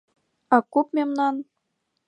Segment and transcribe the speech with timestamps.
[0.55, 1.35] А куп мемнан...